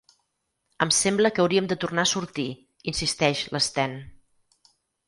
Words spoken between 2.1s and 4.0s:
sortir —insisteix l'Sten.